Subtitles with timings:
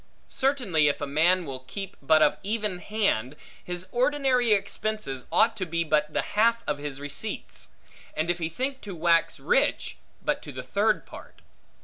[0.29, 5.65] Certainly, if a man will keep but of even hand, his ordinary expenses ought to
[5.67, 7.67] be but to the half of his receipts;
[8.17, 11.43] and if he think to wax rich, but to the third part.